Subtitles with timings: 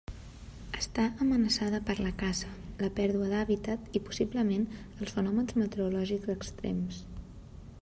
[0.77, 7.07] Està amenaçada per la caça, la pèrdua d'hàbitat i possiblement els fenòmens meteorològics extrems.